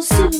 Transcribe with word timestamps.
Super. 0.00 0.38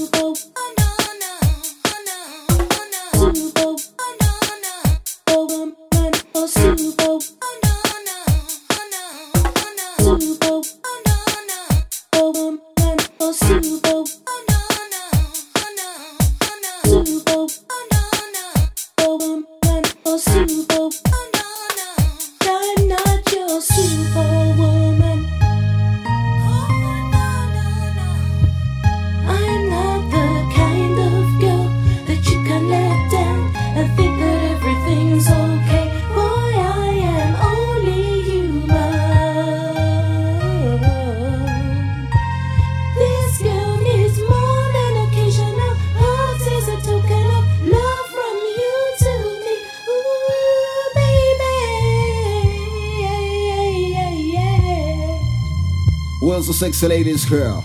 Where's 56.38 56.46
the 56.46 56.54
sexy 56.54 56.86
ladies, 56.86 57.24
girl? 57.24 57.64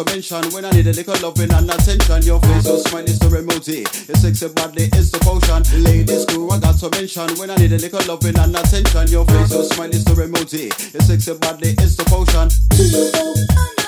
When 0.00 0.64
I 0.64 0.70
need 0.70 0.86
a 0.86 0.94
little 0.94 1.14
loving 1.20 1.52
and 1.52 1.70
attention, 1.70 2.22
your 2.22 2.40
face 2.40 2.64
so 2.64 2.78
smile 2.78 3.04
is 3.04 3.18
the 3.18 3.28
remedy. 3.28 3.84
Your 4.08 4.16
sexy 4.16 4.48
body 4.48 4.88
is 4.96 5.10
the 5.10 5.18
potion. 5.18 5.62
Ladies, 5.84 6.24
do 6.24 6.48
I 6.48 6.58
got 6.58 6.78
to 6.78 6.88
mention. 6.88 7.28
When 7.38 7.50
I 7.50 7.56
need 7.56 7.72
a 7.72 7.78
little 7.78 8.00
loving 8.08 8.38
and 8.38 8.56
attention, 8.56 9.08
your 9.08 9.26
face 9.26 9.50
so 9.50 9.62
smile 9.62 9.90
is 9.90 10.04
the 10.04 10.14
remedy. 10.14 10.72
Your 10.94 11.02
sexy 11.02 11.34
body 11.34 11.76
is 11.82 11.96
the 11.98 12.04
potion. 12.04 13.79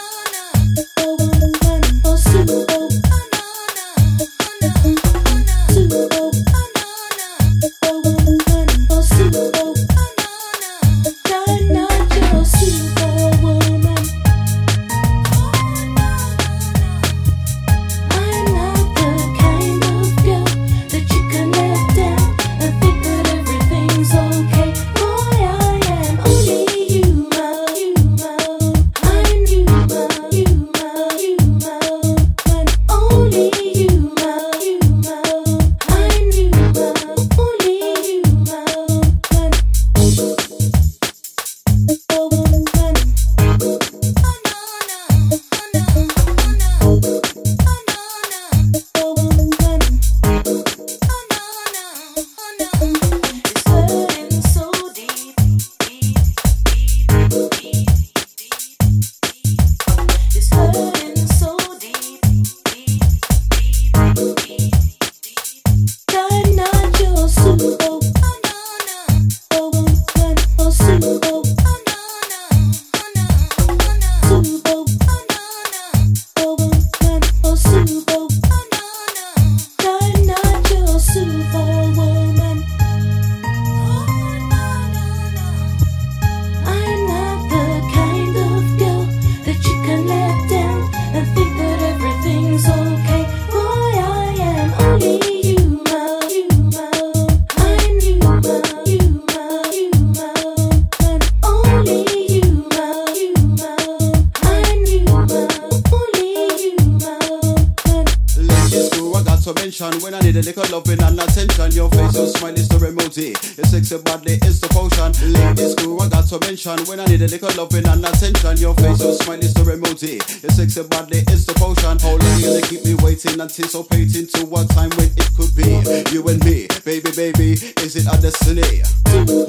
When 109.82 110.14
I 110.14 110.20
need 110.20 110.36
a 110.36 110.42
little 110.42 110.62
loving 110.70 111.02
and 111.02 111.18
attention, 111.18 111.72
your 111.72 111.90
face 111.90 112.14
so 112.14 112.26
smile 112.26 112.54
is 112.54 112.68
the 112.68 112.78
remedy. 112.78 113.34
Your 113.58 113.66
sexy 113.66 113.98
body 113.98 114.38
is 114.46 114.60
the 114.62 114.70
potion. 114.70 115.10
Ladies, 115.34 115.74
go, 115.74 115.98
I 115.98 116.06
got 116.06 116.30
to 116.30 116.38
mention. 116.46 116.78
When 116.86 117.02
I 117.02 117.06
need 117.10 117.18
a 117.22 117.26
little 117.26 117.50
loving 117.58 117.82
and 117.90 117.98
attention, 118.06 118.62
your 118.62 118.78
face 118.78 119.02
so 119.02 119.10
smile 119.10 119.42
is 119.42 119.50
the 119.54 119.66
remedy. 119.66 120.22
Your 120.38 120.54
sexy 120.54 120.86
body 120.86 121.26
is 121.34 121.50
the 121.50 121.54
potion. 121.58 121.98
How 121.98 122.14
long 122.14 122.38
you 122.38 122.54
gonna 122.54 122.62
keep 122.62 122.86
me 122.86 122.94
waiting, 123.02 123.42
anticipating 123.42 124.30
to 124.38 124.46
what 124.46 124.70
time 124.70 124.94
when 125.02 125.10
it 125.18 125.30
could 125.34 125.50
be? 125.58 125.66
You 126.14 126.22
and 126.30 126.38
me, 126.46 126.70
baby, 126.86 127.10
baby, 127.18 127.58
is 127.82 127.98
it 127.98 128.06
our 128.06 128.22
destiny? 128.22 128.86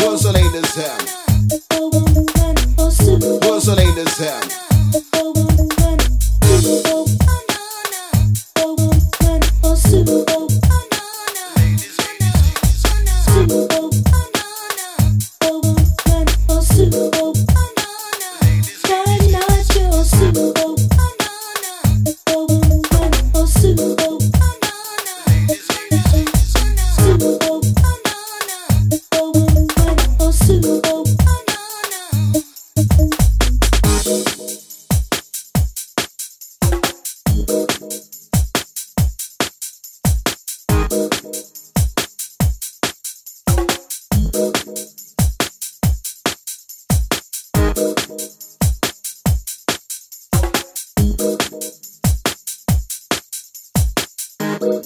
What's 0.01 0.25
the 0.25 0.33
ladies 0.33 0.73
here? 0.73 0.97
What's 3.45 3.69
the 3.69 3.77
ladies 3.77 4.17
here? 4.17 4.62
Thank 54.63 54.85